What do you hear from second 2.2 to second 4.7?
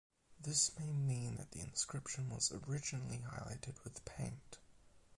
was originally highlighted with paint.